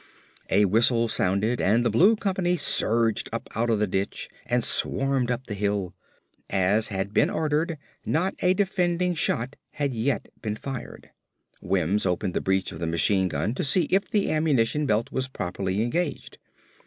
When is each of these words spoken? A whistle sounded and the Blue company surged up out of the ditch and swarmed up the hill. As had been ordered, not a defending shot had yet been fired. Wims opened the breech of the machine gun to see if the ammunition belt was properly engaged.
A 0.49 0.65
whistle 0.65 1.07
sounded 1.07 1.61
and 1.61 1.85
the 1.85 1.91
Blue 1.91 2.15
company 2.15 2.57
surged 2.57 3.29
up 3.31 3.47
out 3.53 3.69
of 3.69 3.77
the 3.77 3.85
ditch 3.85 4.31
and 4.47 4.63
swarmed 4.63 5.29
up 5.29 5.45
the 5.45 5.53
hill. 5.53 5.93
As 6.49 6.87
had 6.87 7.13
been 7.13 7.29
ordered, 7.29 7.77
not 8.03 8.33
a 8.39 8.55
defending 8.55 9.13
shot 9.13 9.57
had 9.73 9.93
yet 9.93 10.29
been 10.41 10.55
fired. 10.55 11.11
Wims 11.61 12.07
opened 12.07 12.33
the 12.33 12.41
breech 12.41 12.71
of 12.71 12.79
the 12.79 12.87
machine 12.87 13.27
gun 13.27 13.53
to 13.53 13.63
see 13.63 13.83
if 13.91 14.09
the 14.09 14.31
ammunition 14.31 14.87
belt 14.87 15.11
was 15.11 15.27
properly 15.27 15.83
engaged. 15.83 16.39